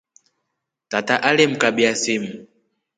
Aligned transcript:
Tata 0.89 1.15
alemkabya 1.29 1.91
simu. 2.01 2.29